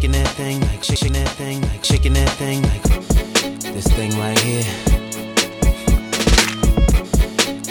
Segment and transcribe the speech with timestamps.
[0.00, 2.82] shaking that thing, like shaking that thing, like shaking that thing, like
[3.74, 4.64] this thing right here.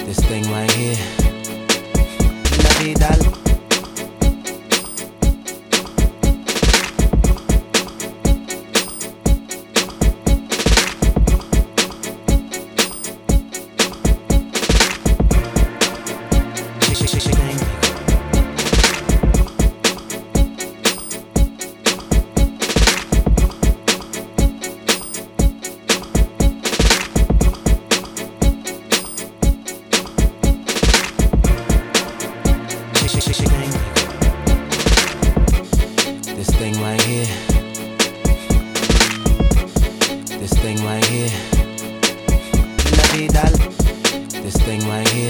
[0.05, 1.19] This thing right here.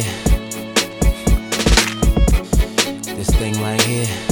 [0.02, 0.13] Here.
[3.16, 4.30] This thing right here.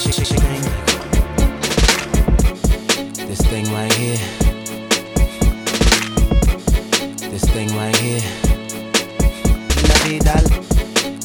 [0.00, 0.16] Shake,
[3.28, 4.16] This thing right here.
[7.28, 8.22] This thing right here.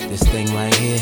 [0.09, 0.99] This thing right here.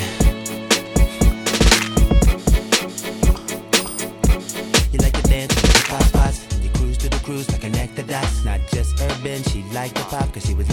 [4.91, 6.45] You like to dance to the pop spots.
[6.61, 8.45] You cruise to the cruise like connect the dots.
[8.45, 10.67] Not just urban, she liked the pop cause she was